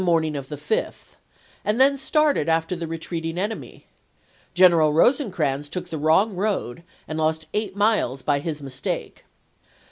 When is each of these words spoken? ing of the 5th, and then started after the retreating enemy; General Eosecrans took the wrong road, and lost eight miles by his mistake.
ing 0.23 0.35
of 0.35 0.49
the 0.49 0.55
5th, 0.57 1.15
and 1.63 1.79
then 1.79 1.95
started 1.95 2.49
after 2.49 2.75
the 2.75 2.87
retreating 2.87 3.37
enemy; 3.37 3.85
General 4.55 4.91
Eosecrans 4.91 5.69
took 5.69 5.89
the 5.89 5.99
wrong 5.99 6.33
road, 6.35 6.81
and 7.07 7.19
lost 7.19 7.45
eight 7.53 7.75
miles 7.75 8.23
by 8.23 8.39
his 8.39 8.63
mistake. 8.63 9.25